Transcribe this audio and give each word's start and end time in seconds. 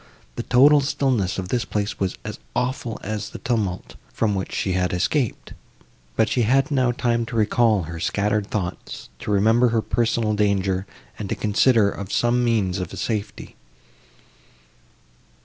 The 0.35 0.41
total 0.41 0.81
stillness 0.81 1.37
of 1.37 1.49
this 1.49 1.63
place 1.63 1.99
was 1.99 2.17
as 2.25 2.39
awful 2.55 2.97
as 3.03 3.29
the 3.29 3.37
tumult, 3.37 3.93
from 4.11 4.33
which 4.33 4.51
she 4.51 4.73
had 4.73 4.93
escaped: 4.93 5.53
but 6.15 6.27
she 6.27 6.41
had 6.41 6.71
now 6.71 6.91
time 6.91 7.23
to 7.27 7.35
recall 7.35 7.83
her 7.83 7.99
scattered 7.99 8.47
thoughts, 8.47 9.09
to 9.19 9.29
remember 9.29 9.67
her 9.67 9.83
personal 9.83 10.33
danger, 10.33 10.87
and 11.19 11.29
to 11.29 11.35
consider 11.35 11.87
of 11.91 12.11
some 12.11 12.43
means 12.43 12.79
of 12.79 12.89
safety. 12.97 13.55